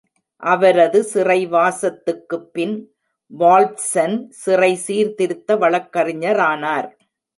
அவரது 0.43 1.05
சிறைவாசத்துக்குப் 1.13 2.51
பின், 2.51 2.93
வோல்ஃப்சன் 3.39 4.27
சிறை 4.29 4.75
சீர்திருத்த 4.75 5.55
வழக்கறிஞரானார். 5.55 6.89